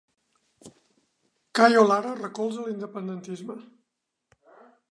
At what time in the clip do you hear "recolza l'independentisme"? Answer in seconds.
2.21-3.55